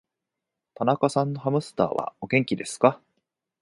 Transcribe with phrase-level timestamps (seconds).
[0.73, 2.99] 田中さんのハムスターは、お元気ですか。